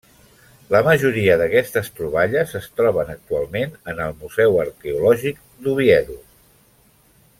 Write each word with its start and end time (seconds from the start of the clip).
La 0.75 0.79
majoria 0.85 1.35
d'aquestes 1.41 1.91
troballes 1.99 2.55
es 2.59 2.65
troben 2.81 3.11
actualment 3.15 3.77
en 3.93 4.01
el 4.07 4.17
Museu 4.23 4.59
Arqueològic 4.65 5.45
d'Oviedo. 5.67 6.19